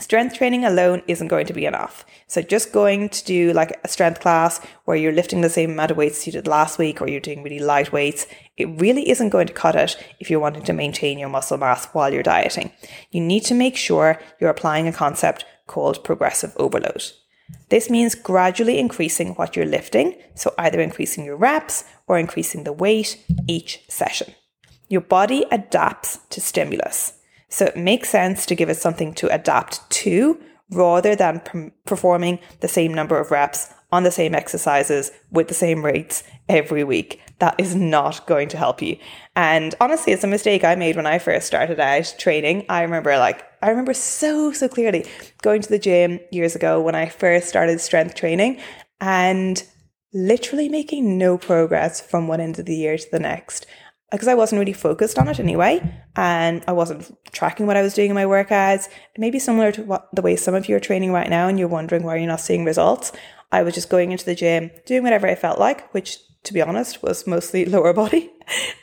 Strength 0.00 0.36
training 0.36 0.64
alone 0.64 1.02
isn't 1.06 1.28
going 1.28 1.46
to 1.46 1.52
be 1.52 1.66
enough. 1.66 2.04
So 2.26 2.40
just 2.40 2.72
going 2.72 3.08
to 3.08 3.24
do 3.24 3.52
like 3.52 3.78
a 3.84 3.88
strength 3.88 4.20
class 4.20 4.60
where 4.84 4.96
you're 4.96 5.12
lifting 5.12 5.40
the 5.40 5.50
same 5.50 5.72
amount 5.72 5.90
of 5.90 5.96
weights 5.96 6.26
you 6.26 6.32
did 6.32 6.46
last 6.46 6.78
week 6.78 7.00
or 7.00 7.08
you're 7.08 7.20
doing 7.20 7.42
really 7.42 7.58
light 7.58 7.92
weights, 7.92 8.26
it 8.56 8.66
really 8.80 9.08
isn't 9.10 9.30
going 9.30 9.46
to 9.46 9.52
cut 9.52 9.76
it 9.76 9.96
if 10.20 10.30
you're 10.30 10.40
wanting 10.40 10.64
to 10.64 10.72
maintain 10.72 11.18
your 11.18 11.28
muscle 11.28 11.58
mass 11.58 11.86
while 11.92 12.12
you're 12.12 12.22
dieting. 12.22 12.72
You 13.10 13.20
need 13.20 13.44
to 13.44 13.54
make 13.54 13.76
sure 13.76 14.20
you're 14.40 14.50
applying 14.50 14.86
a 14.86 14.92
concept 14.92 15.44
called 15.66 16.04
progressive 16.04 16.54
overload. 16.56 17.04
This 17.70 17.90
means 17.90 18.14
gradually 18.14 18.78
increasing 18.78 19.34
what 19.34 19.56
you're 19.56 19.66
lifting, 19.66 20.14
so 20.34 20.54
either 20.58 20.80
increasing 20.80 21.24
your 21.24 21.36
reps 21.36 21.84
or 22.06 22.18
increasing 22.18 22.64
the 22.64 22.72
weight 22.72 23.22
each 23.46 23.82
session. 23.88 24.34
Your 24.88 25.00
body 25.02 25.44
adapts 25.50 26.18
to 26.30 26.40
stimulus. 26.40 27.17
So 27.48 27.66
it 27.66 27.76
makes 27.76 28.10
sense 28.10 28.46
to 28.46 28.54
give 28.54 28.68
it 28.68 28.76
something 28.76 29.14
to 29.14 29.34
adapt 29.34 29.88
to 29.90 30.40
rather 30.70 31.16
than 31.16 31.72
performing 31.86 32.38
the 32.60 32.68
same 32.68 32.92
number 32.92 33.18
of 33.18 33.30
reps 33.30 33.72
on 33.90 34.02
the 34.02 34.10
same 34.10 34.34
exercises 34.34 35.10
with 35.30 35.48
the 35.48 35.54
same 35.54 35.84
rates 35.84 36.22
every 36.48 36.84
week. 36.84 37.22
That 37.38 37.54
is 37.58 37.74
not 37.74 38.26
going 38.26 38.48
to 38.48 38.58
help 38.58 38.82
you. 38.82 38.98
And 39.34 39.74
honestly, 39.80 40.12
it's 40.12 40.24
a 40.24 40.28
mistake 40.28 40.62
I 40.62 40.74
made 40.74 40.96
when 40.96 41.06
I 41.06 41.18
first 41.18 41.46
started 41.46 41.80
out 41.80 42.14
training. 42.18 42.66
I 42.68 42.82
remember 42.82 43.16
like, 43.16 43.44
I 43.62 43.70
remember 43.70 43.94
so, 43.94 44.52
so 44.52 44.68
clearly 44.68 45.06
going 45.42 45.62
to 45.62 45.68
the 45.68 45.78
gym 45.78 46.20
years 46.30 46.54
ago 46.54 46.80
when 46.80 46.94
I 46.94 47.08
first 47.08 47.48
started 47.48 47.80
strength 47.80 48.14
training 48.14 48.60
and 49.00 49.62
literally 50.12 50.68
making 50.68 51.16
no 51.16 51.38
progress 51.38 52.00
from 52.00 52.28
one 52.28 52.40
end 52.40 52.58
of 52.58 52.66
the 52.66 52.76
year 52.76 52.98
to 52.98 53.10
the 53.10 53.20
next 53.20 53.66
because 54.10 54.28
I 54.28 54.34
wasn't 54.34 54.60
really 54.60 54.72
focused 54.72 55.18
on 55.18 55.28
it 55.28 55.38
anyway, 55.38 55.82
and 56.16 56.64
I 56.66 56.72
wasn't 56.72 57.14
tracking 57.32 57.66
what 57.66 57.76
I 57.76 57.82
was 57.82 57.94
doing 57.94 58.10
in 58.10 58.14
my 58.14 58.24
workouts. 58.24 58.88
Maybe 59.18 59.38
similar 59.38 59.70
to 59.72 59.82
what 59.82 60.08
the 60.14 60.22
way 60.22 60.36
some 60.36 60.54
of 60.54 60.68
you 60.68 60.76
are 60.76 60.80
training 60.80 61.12
right 61.12 61.28
now, 61.28 61.48
and 61.48 61.58
you're 61.58 61.68
wondering 61.68 62.04
why 62.04 62.16
you're 62.16 62.26
not 62.26 62.40
seeing 62.40 62.64
results. 62.64 63.12
I 63.52 63.62
was 63.62 63.74
just 63.74 63.90
going 63.90 64.12
into 64.12 64.24
the 64.24 64.34
gym, 64.34 64.70
doing 64.86 65.02
whatever 65.02 65.26
I 65.26 65.34
felt 65.34 65.58
like, 65.58 65.92
which, 65.92 66.18
to 66.44 66.54
be 66.54 66.62
honest, 66.62 67.02
was 67.02 67.26
mostly 67.26 67.64
lower 67.66 67.92
body, 67.92 68.30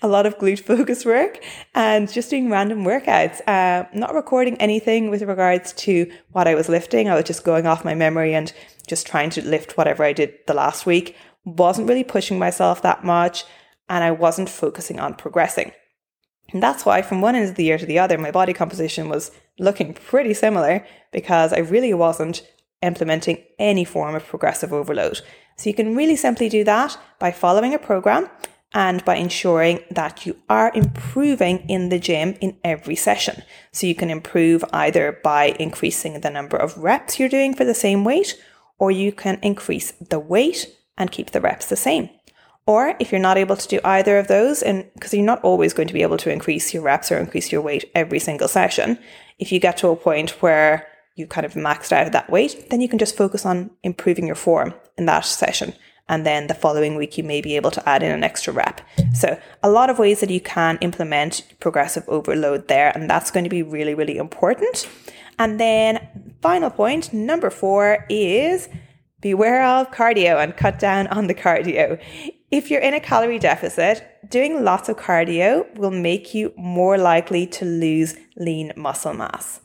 a 0.03 0.07
lot 0.07 0.27
of 0.27 0.37
glute 0.37 0.59
focus 0.59 1.05
work, 1.05 1.43
and 1.73 2.11
just 2.11 2.29
doing 2.29 2.51
random 2.51 2.83
workouts. 2.83 3.41
Uh, 3.47 3.87
not 3.93 4.13
recording 4.13 4.57
anything 4.57 5.09
with 5.09 5.23
regards 5.23 5.73
to 5.73 6.11
what 6.33 6.47
I 6.47 6.53
was 6.53 6.69
lifting. 6.69 7.09
I 7.09 7.15
was 7.15 7.25
just 7.25 7.43
going 7.43 7.65
off 7.65 7.83
my 7.83 7.95
memory 7.95 8.35
and 8.35 8.53
just 8.85 9.07
trying 9.07 9.31
to 9.31 9.43
lift 9.43 9.75
whatever 9.75 10.03
I 10.03 10.13
did 10.13 10.35
the 10.45 10.53
last 10.53 10.85
week. 10.85 11.15
Wasn't 11.45 11.87
really 11.87 12.03
pushing 12.03 12.37
myself 12.37 12.83
that 12.83 13.03
much 13.03 13.43
and 13.89 14.03
I 14.03 14.11
wasn't 14.11 14.49
focusing 14.49 14.99
on 14.99 15.15
progressing. 15.15 15.71
And 16.53 16.61
that's 16.61 16.85
why, 16.85 17.01
from 17.01 17.21
one 17.21 17.35
end 17.35 17.49
of 17.49 17.55
the 17.55 17.63
year 17.63 17.77
to 17.77 17.85
the 17.85 17.99
other, 17.99 18.17
my 18.17 18.31
body 18.31 18.53
composition 18.53 19.09
was 19.09 19.31
looking 19.57 19.93
pretty 19.93 20.33
similar 20.33 20.85
because 21.11 21.53
I 21.53 21.59
really 21.59 21.93
wasn't 21.93 22.47
implementing 22.81 23.43
any 23.57 23.83
form 23.83 24.15
of 24.15 24.25
progressive 24.25 24.71
overload. 24.71 25.21
So, 25.57 25.69
you 25.69 25.73
can 25.73 25.95
really 25.95 26.15
simply 26.15 26.49
do 26.49 26.63
that 26.63 26.97
by 27.19 27.31
following 27.31 27.73
a 27.73 27.79
program 27.79 28.29
and 28.73 29.03
by 29.05 29.15
ensuring 29.15 29.79
that 29.89 30.25
you 30.25 30.37
are 30.49 30.71
improving 30.75 31.59
in 31.69 31.89
the 31.89 31.99
gym 31.99 32.35
in 32.41 32.57
every 32.63 32.95
session. 32.95 33.41
So, 33.71 33.87
you 33.87 33.95
can 33.95 34.11
improve 34.11 34.63
either 34.71 35.19
by 35.23 35.55
increasing 35.59 36.21
the 36.21 36.29
number 36.29 36.57
of 36.57 36.77
reps 36.77 37.19
you're 37.19 37.29
doing 37.29 37.55
for 37.55 37.65
the 37.65 37.73
same 37.73 38.03
weight, 38.03 38.39
or 38.77 38.91
you 38.91 39.11
can 39.11 39.39
increase 39.41 39.93
the 39.93 40.19
weight 40.19 40.67
and 40.97 41.11
keep 41.11 41.31
the 41.31 41.41
reps 41.41 41.65
the 41.65 41.75
same. 41.75 42.09
Or 42.67 42.95
if 42.99 43.11
you're 43.11 43.21
not 43.21 43.37
able 43.37 43.55
to 43.55 43.67
do 43.67 43.79
either 43.83 44.17
of 44.17 44.27
those, 44.27 44.63
and 44.63 44.91
because 44.95 45.13
you're 45.13 45.23
not 45.23 45.43
always 45.43 45.73
going 45.73 45.87
to 45.87 45.93
be 45.93 46.01
able 46.01 46.17
to 46.17 46.31
increase 46.31 46.73
your 46.73 46.83
reps 46.83 47.11
or 47.11 47.17
increase 47.17 47.51
your 47.51 47.61
weight 47.61 47.91
every 47.93 48.19
single 48.19 48.47
session, 48.47 48.97
if 49.37 49.51
you 49.51 49.59
get 49.59 49.77
to 49.77 49.89
a 49.89 49.95
point 49.95 50.41
where 50.41 50.87
you 51.15 51.27
kind 51.27 51.45
of 51.45 51.53
maxed 51.53 51.91
out 51.91 52.11
that 52.11 52.29
weight, 52.29 52.69
then 52.69 52.81
you 52.81 52.89
can 52.89 52.99
just 52.99 53.15
focus 53.15 53.45
on 53.45 53.69
improving 53.83 54.25
your 54.25 54.35
form 54.35 54.73
in 54.97 55.05
that 55.05 55.25
session. 55.25 55.73
And 56.07 56.25
then 56.25 56.47
the 56.47 56.53
following 56.53 56.95
week, 56.95 57.17
you 57.17 57.23
may 57.23 57.41
be 57.41 57.55
able 57.55 57.71
to 57.71 57.89
add 57.89 58.03
in 58.03 58.11
an 58.11 58.23
extra 58.23 58.53
rep. 58.53 58.81
So, 59.13 59.39
a 59.63 59.69
lot 59.69 59.89
of 59.89 59.97
ways 59.97 60.19
that 60.19 60.29
you 60.29 60.39
can 60.39 60.77
implement 60.81 61.43
progressive 61.59 62.03
overload 62.07 62.67
there. 62.67 62.91
And 62.95 63.09
that's 63.09 63.31
going 63.31 63.43
to 63.43 63.49
be 63.49 63.63
really, 63.63 63.95
really 63.95 64.17
important. 64.17 64.87
And 65.39 65.59
then, 65.59 66.35
final 66.41 66.69
point 66.69 67.11
number 67.11 67.49
four 67.49 68.05
is 68.07 68.69
beware 69.19 69.65
of 69.65 69.89
cardio 69.89 70.43
and 70.43 70.55
cut 70.55 70.77
down 70.77 71.07
on 71.07 71.25
the 71.25 71.33
cardio. 71.33 71.99
If 72.55 72.71
you're 72.71 72.79
in 72.79 72.93
a 72.93 73.01
calorie 73.01 73.37
deficit, 73.37 74.01
doing 74.29 74.63
lots 74.63 74.87
of 74.87 74.95
cardio 74.95 75.65
will 75.75 75.91
make 75.91 76.33
you 76.33 76.53
more 76.55 76.97
likely 76.97 77.45
to 77.47 77.65
lose 77.65 78.15
lean 78.37 78.71
muscle 78.77 79.13
mass. 79.13 79.59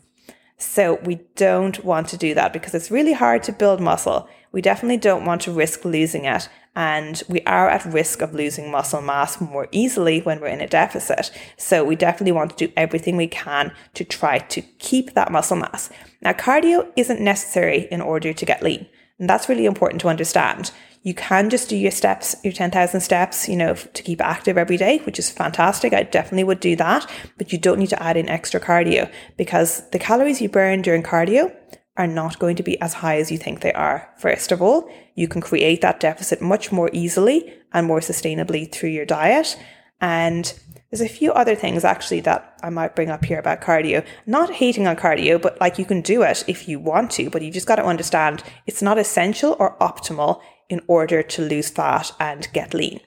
So 0.59 0.95
we 1.05 1.21
don't 1.37 1.85
want 1.85 2.09
to 2.09 2.17
do 2.17 2.35
that 2.35 2.53
because 2.53 2.75
it's 2.75 2.91
really 2.91 3.13
hard 3.13 3.45
to 3.45 3.53
build 3.53 3.81
muscle. 3.81 4.29
We 4.51 4.61
definitely 4.61 4.97
don't 4.97 5.25
want 5.25 5.43
to 5.43 5.53
risk 5.53 5.85
losing 5.85 6.25
it. 6.25 6.49
And 6.75 7.23
we 7.29 7.43
are 7.43 7.69
at 7.69 7.85
risk 7.85 8.23
of 8.23 8.35
losing 8.35 8.73
muscle 8.73 9.03
mass 9.03 9.41
more 9.41 9.69
easily 9.71 10.23
when 10.23 10.41
we're 10.41 10.49
in 10.49 10.61
a 10.61 10.67
deficit. 10.67 11.31
So 11.57 11.85
we 11.85 11.95
definitely 11.95 12.33
want 12.33 12.59
to 12.59 12.67
do 12.67 12.73
everything 12.77 13.17
we 13.17 13.29
can 13.29 13.73
to 13.95 14.05
try 14.05 14.39
to 14.39 14.63
keep 14.81 15.15
that 15.15 15.31
muscle 15.31 15.57
mass. 15.57 15.91
Now, 16.23 16.33
cardio 16.33 16.91
isn't 16.97 17.21
necessary 17.21 17.87
in 17.93 18.01
order 18.01 18.33
to 18.33 18.45
get 18.45 18.65
lean. 18.65 18.89
And 19.21 19.29
that's 19.29 19.49
really 19.49 19.67
important 19.67 20.01
to 20.01 20.09
understand. 20.09 20.73
You 21.03 21.15
can 21.15 21.49
just 21.49 21.69
do 21.69 21.77
your 21.77 21.91
steps, 21.91 22.37
your 22.43 22.53
10,000 22.53 23.01
steps, 23.01 23.49
you 23.49 23.57
know, 23.57 23.75
to 23.75 24.03
keep 24.03 24.21
active 24.21 24.59
every 24.59 24.77
day, 24.77 24.99
which 24.99 25.19
is 25.19 25.31
fantastic. 25.31 25.93
I 25.93 26.03
definitely 26.03 26.45
would 26.45 26.61
do 26.61 26.75
that, 26.77 27.09
but 27.39 27.53
you 27.53 27.59
don't 27.59 27.79
need 27.79 27.91
to 27.91 28.03
add 28.03 28.17
in 28.17 28.29
extra 28.29 28.61
cardio 28.61 29.11
because 29.37 29.89
the 29.91 29.99
calories 29.99 30.43
you 30.43 30.49
burn 30.49 30.83
during 30.83 31.03
cardio 31.03 31.55
are 31.97 32.07
not 32.07 32.39
going 32.39 32.57
to 32.57 32.63
be 32.63 32.81
as 32.81 32.95
high 32.95 33.19
as 33.19 33.31
you 33.31 33.39
think 33.39 33.61
they 33.61 33.73
are. 33.73 34.11
First 34.19 34.53
of 34.53 34.63
all, 34.63 34.91
you 35.15 35.29
can 35.29 35.41
create 35.41 35.81
that 35.83 36.01
deficit 36.01 36.41
much 36.41 36.73
more 36.73 36.91
easily 36.93 37.53
and 37.73 37.87
more 37.87 38.01
sustainably 38.01 38.71
through 38.71 38.91
your 38.91 39.07
diet. 39.07 39.59
And 40.01 40.53
there's 40.91 41.01
a 41.01 41.09
few 41.09 41.33
other 41.33 41.55
things 41.55 41.85
actually 41.85 42.21
that 42.23 42.59
I 42.63 42.71
might 42.71 42.97
bring 42.97 43.11
up 43.11 43.25
here 43.25 43.39
about 43.39 43.61
cardio. 43.61 44.05
Not 44.27 44.55
hating 44.55 44.87
on 44.89 44.97
cardio, 44.97 45.41
but 45.41 45.61
like 45.61 45.79
you 45.79 45.85
can 45.85 46.01
do 46.01 46.23
it 46.23 46.45
if 46.49 46.69
you 46.69 46.81
want 46.81 47.13
to, 47.13 47.31
but 47.31 47.43
you 47.43 47.53
just 47.53 47.67
got 47.67 47.77
to 47.77 47.85
understand 47.85 48.43
it's 48.67 48.83
not 48.83 48.99
essential 48.99 49.57
or 49.59 49.77
optimal 49.79 50.41
in 50.69 50.81
order 50.89 51.23
to 51.23 51.43
lose 51.43 51.71
fat 51.71 52.13
and 52.19 52.49
get 52.53 52.75
lean. 52.75 53.01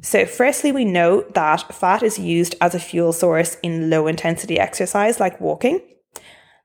So, 0.00 0.26
firstly, 0.26 0.70
we 0.70 0.84
know 0.84 1.22
that 1.34 1.74
fat 1.74 2.02
is 2.02 2.18
used 2.18 2.56
as 2.60 2.74
a 2.74 2.80
fuel 2.80 3.12
source 3.12 3.56
in 3.62 3.88
low 3.88 4.06
intensity 4.06 4.58
exercise 4.58 5.18
like 5.18 5.40
walking. 5.40 5.80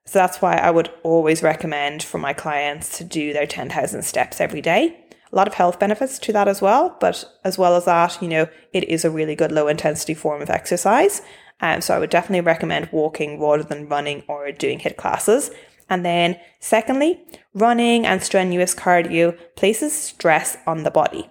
So, 0.06 0.20
that's 0.20 0.42
why 0.42 0.56
I 0.56 0.72
would 0.72 0.90
always 1.04 1.42
recommend 1.42 2.04
for 2.04 2.18
my 2.18 2.34
clients 2.34 2.98
to 2.98 3.04
do 3.06 3.32
their 3.32 3.48
10,000 3.48 4.02
steps 4.02 4.42
every 4.42 4.62
day. 4.62 5.06
A 5.32 5.36
lot 5.36 5.48
of 5.48 5.54
health 5.54 5.80
benefits 5.80 6.18
to 6.20 6.34
that 6.34 6.48
as 6.48 6.62
well, 6.62 6.98
but 7.00 7.26
as 7.44 7.58
well 7.58 7.76
as 7.76 7.86
that, 7.86 8.22
you 8.22 8.28
know, 8.28 8.48
it 8.74 8.84
is 8.90 9.06
a 9.06 9.12
really 9.12 9.36
good 9.36 9.52
low 9.52 9.68
intensity 9.68 10.14
form 10.14 10.42
of 10.42 10.50
exercise. 10.50 11.22
Um, 11.62 11.82
so, 11.82 11.96
I 11.96 12.00
would 12.00 12.10
definitely 12.10 12.42
recommend 12.42 12.90
walking 12.92 13.40
rather 13.40 13.64
than 13.64 13.90
running 13.90 14.24
or 14.28 14.52
doing 14.52 14.80
HIIT 14.80 14.96
classes. 14.96 15.52
And 15.90 16.06
then, 16.06 16.40
secondly, 16.60 17.22
running 17.54 18.06
and 18.06 18.24
strenuous 18.24 18.74
cardio 18.74 19.38
places 19.56 19.94
stress 19.94 20.58
on 20.66 20.84
the 20.84 20.92
body. 20.92 21.30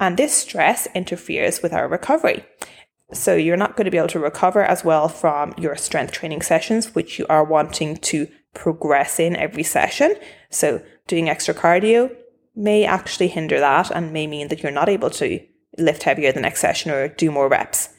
And 0.00 0.16
this 0.16 0.34
stress 0.34 0.88
interferes 0.94 1.62
with 1.62 1.72
our 1.72 1.88
recovery. 1.88 2.44
So 3.12 3.34
you're 3.34 3.56
not 3.56 3.76
going 3.76 3.86
to 3.86 3.90
be 3.90 3.98
able 3.98 4.08
to 4.08 4.20
recover 4.20 4.62
as 4.62 4.84
well 4.84 5.08
from 5.08 5.54
your 5.56 5.76
strength 5.76 6.12
training 6.12 6.42
sessions, 6.42 6.94
which 6.94 7.18
you 7.18 7.26
are 7.28 7.44
wanting 7.44 7.96
to 7.96 8.28
progress 8.54 9.18
in 9.18 9.34
every 9.36 9.62
session. 9.62 10.14
So 10.50 10.82
doing 11.06 11.28
extra 11.28 11.54
cardio 11.54 12.14
may 12.58 12.84
actually 12.84 13.28
hinder 13.28 13.60
that 13.60 13.90
and 13.90 14.12
may 14.12 14.26
mean 14.26 14.48
that 14.48 14.62
you're 14.62 14.72
not 14.72 14.88
able 14.88 15.10
to 15.10 15.40
lift 15.78 16.02
heavier 16.02 16.32
the 16.32 16.40
next 16.40 16.60
session 16.60 16.90
or 16.90 17.06
do 17.06 17.30
more 17.30 17.48
reps. 17.48 17.90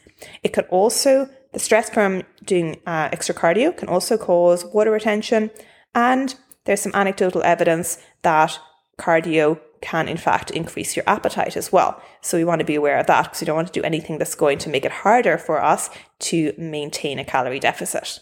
It 0.44 0.50
could 0.50 0.66
also, 0.66 1.30
the 1.54 1.60
stress 1.60 1.90
from 1.90 2.24
doing 2.44 2.82
uh, 2.86 3.08
extra 3.12 3.34
cardio 3.34 3.76
can 3.76 3.88
also 3.88 4.18
cause 4.18 4.66
water 4.66 4.92
retention 4.92 5.50
and 5.96 6.36
there's 6.66 6.82
some 6.82 6.92
anecdotal 6.94 7.42
evidence 7.42 8.00
that 8.22 8.60
cardio 9.00 9.60
can 9.82 10.10
in 10.10 10.18
fact 10.18 10.52
increase 10.52 10.94
your 10.94 11.06
appetite 11.08 11.56
as 11.56 11.72
well. 11.72 12.02
So 12.20 12.38
we 12.38 12.44
want 12.44 12.60
to 12.60 12.66
be 12.66 12.76
aware 12.76 13.00
of 13.00 13.08
that 13.08 13.24
because 13.24 13.40
we 13.40 13.46
don't 13.46 13.56
want 13.56 13.70
to 13.70 13.80
do 13.80 13.86
anything 13.86 14.18
that's 14.18 14.36
going 14.36 14.58
to 14.60 14.70
make 14.70 14.84
it 14.84 14.92
harder 14.92 15.38
for 15.38 15.64
us 15.64 15.90
to 16.20 16.54
maintain 16.58 17.18
a 17.18 17.24
calorie 17.24 17.62
deficit. 17.62 18.20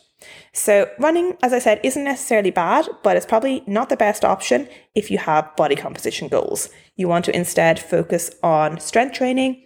So 0.52 0.90
running, 0.98 1.38
as 1.44 1.54
I 1.54 1.60
said, 1.60 1.80
isn't 1.84 2.04
necessarily 2.04 2.52
bad, 2.52 2.88
but 3.04 3.16
it's 3.16 3.26
probably 3.26 3.64
not 3.68 3.90
the 3.90 3.98
best 3.98 4.26
option 4.26 4.68
if 4.96 5.12
you 5.12 5.20
have 5.20 5.56
body 5.56 5.76
composition 5.76 6.28
goals. 6.28 6.70
You 6.96 7.08
want 7.08 7.26
to 7.26 7.36
instead 7.36 7.80
focus 7.80 8.32
on 8.42 8.80
strength 8.80 9.16
training, 9.16 9.64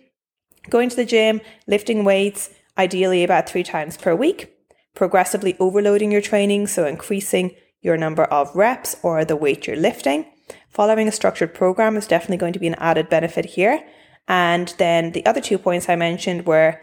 going 0.70 0.90
to 0.90 0.96
the 0.96 1.06
gym, 1.06 1.42
lifting 1.68 2.04
weights, 2.04 2.50
ideally 2.78 3.24
about 3.24 3.50
three 3.50 3.64
times 3.64 3.98
per 3.98 4.14
week, 4.14 4.54
progressively 4.94 5.56
overloading 5.60 6.12
your 6.12 6.22
training, 6.22 6.68
so 6.68 6.86
increasing 6.86 7.56
your 7.82 7.98
number 7.98 8.26
of 8.26 8.54
reps 8.56 8.96
or 9.04 9.24
the 9.24 9.36
weight 9.36 9.68
you're 9.68 9.78
lifting. 9.78 10.26
Following 10.70 11.08
a 11.08 11.12
structured 11.12 11.54
program 11.54 11.96
is 11.96 12.08
definitely 12.08 12.38
going 12.38 12.54
to 12.54 12.60
be 12.60 12.68
an 12.68 12.76
added 12.76 13.10
benefit 13.10 13.46
here. 13.46 13.84
And 14.28 14.74
then 14.78 15.14
the 15.14 15.26
other 15.26 15.42
two 15.42 15.58
points 15.58 15.90
I 15.90 15.96
mentioned 15.96 16.46
were 16.46 16.80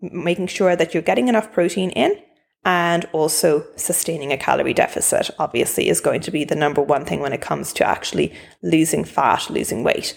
making 0.00 0.46
sure 0.46 0.74
that 0.74 0.94
you're 0.94 1.02
getting 1.02 1.28
enough 1.28 1.52
protein 1.52 1.90
in 1.90 2.16
and 2.64 3.06
also 3.12 3.64
sustaining 3.76 4.32
a 4.32 4.36
calorie 4.36 4.74
deficit 4.74 5.30
obviously 5.38 5.88
is 5.88 6.00
going 6.00 6.20
to 6.20 6.30
be 6.30 6.44
the 6.44 6.54
number 6.54 6.82
one 6.82 7.04
thing 7.04 7.20
when 7.20 7.32
it 7.32 7.40
comes 7.40 7.72
to 7.72 7.86
actually 7.86 8.32
losing 8.62 9.04
fat, 9.04 9.48
losing 9.48 9.82
weight. 9.82 10.14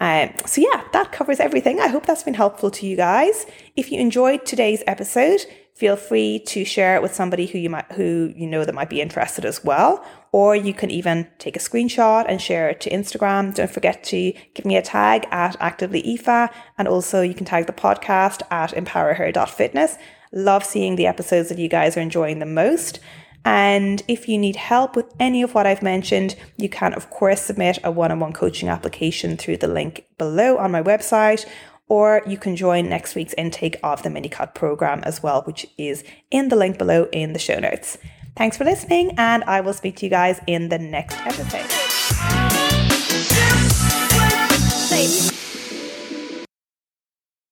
Um, 0.00 0.30
so 0.46 0.60
yeah, 0.60 0.84
that 0.92 1.12
covers 1.12 1.40
everything. 1.40 1.80
I 1.80 1.88
hope 1.88 2.06
that's 2.06 2.22
been 2.22 2.34
helpful 2.34 2.70
to 2.72 2.86
you 2.86 2.96
guys. 2.96 3.46
If 3.74 3.90
you 3.90 3.98
enjoyed 3.98 4.46
today's 4.46 4.82
episode, 4.86 5.40
feel 5.74 5.96
free 5.96 6.40
to 6.40 6.64
share 6.64 6.94
it 6.94 7.02
with 7.02 7.14
somebody 7.14 7.46
who 7.46 7.58
you 7.58 7.70
might 7.70 7.90
who 7.92 8.32
you 8.36 8.46
know 8.46 8.64
that 8.64 8.74
might 8.74 8.90
be 8.90 9.00
interested 9.00 9.44
as 9.44 9.64
well. 9.64 10.04
Or 10.30 10.54
you 10.54 10.74
can 10.74 10.90
even 10.90 11.26
take 11.38 11.56
a 11.56 11.60
screenshot 11.60 12.26
and 12.28 12.40
share 12.40 12.68
it 12.68 12.80
to 12.82 12.90
Instagram. 12.90 13.54
Don't 13.54 13.70
forget 13.70 14.04
to 14.04 14.32
give 14.54 14.64
me 14.64 14.76
a 14.76 14.82
tag 14.82 15.26
at 15.30 15.56
actively 15.58 16.02
Aoife, 16.06 16.52
and 16.76 16.86
also 16.86 17.22
you 17.22 17.34
can 17.34 17.46
tag 17.46 17.66
the 17.66 17.72
podcast 17.72 18.42
at 18.50 18.70
empowerher.fitness. 18.72 19.96
Love 20.32 20.64
seeing 20.64 20.96
the 20.96 21.06
episodes 21.06 21.48
that 21.48 21.58
you 21.58 21.68
guys 21.68 21.96
are 21.96 22.00
enjoying 22.00 22.38
the 22.38 22.46
most. 22.46 23.00
And 23.44 24.02
if 24.08 24.28
you 24.28 24.36
need 24.36 24.56
help 24.56 24.96
with 24.96 25.06
any 25.18 25.42
of 25.42 25.54
what 25.54 25.66
I've 25.66 25.82
mentioned, 25.82 26.36
you 26.56 26.68
can, 26.68 26.92
of 26.92 27.08
course, 27.10 27.40
submit 27.40 27.78
a 27.82 27.90
one 27.90 28.10
on 28.10 28.20
one 28.20 28.32
coaching 28.32 28.68
application 28.68 29.36
through 29.36 29.58
the 29.58 29.68
link 29.68 30.04
below 30.18 30.58
on 30.58 30.70
my 30.70 30.82
website, 30.82 31.46
or 31.88 32.22
you 32.26 32.36
can 32.36 32.56
join 32.56 32.88
next 32.88 33.14
week's 33.14 33.34
intake 33.34 33.78
of 33.82 34.02
the 34.02 34.10
MiniCut 34.10 34.54
program 34.54 35.00
as 35.04 35.22
well, 35.22 35.42
which 35.42 35.66
is 35.78 36.04
in 36.30 36.48
the 36.48 36.56
link 36.56 36.76
below 36.78 37.08
in 37.12 37.32
the 37.32 37.38
show 37.38 37.58
notes. 37.58 37.96
Thanks 38.36 38.56
for 38.56 38.64
listening, 38.64 39.12
and 39.18 39.42
I 39.44 39.62
will 39.62 39.72
speak 39.72 39.96
to 39.96 40.06
you 40.06 40.10
guys 40.10 40.40
in 40.46 40.68
the 40.68 40.78
next 40.78 41.16
episode. 41.26 41.64